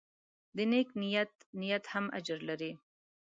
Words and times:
د 0.55 0.57
نیک 0.71 0.89
نیت 1.01 1.33
نیت 1.59 1.83
هم 1.93 2.05
اجر 2.17 2.39
لري. 2.49 2.71